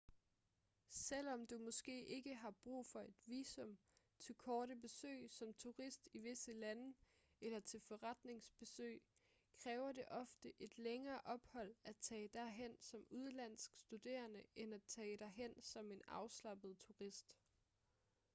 [0.89, 3.77] selvom du måske ikke har brug for et visum
[4.19, 6.93] til korte besøg som turist i visse lande
[7.41, 9.01] eller til forretningsbesøg
[9.63, 15.17] kræver det ofte et længere ophold at tage derhen som udenlandsk studerende end at tage
[15.17, 17.37] derhen som en afslappet turist